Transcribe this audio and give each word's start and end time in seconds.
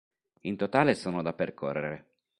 In 0.47 0.55
totale 0.57 0.95
sono 0.95 1.21
da 1.21 1.31
percorrere. 1.31 2.15